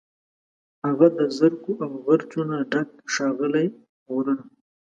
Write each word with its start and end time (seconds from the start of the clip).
هغه 0.85 1.07
د 1.17 1.19
زرکو، 1.37 1.71
او 1.85 1.91
غرڅو، 2.05 2.41
نه 2.51 2.57
ډک، 2.71 2.89
ښاغلي 3.13 3.65
غرونه 4.13 4.43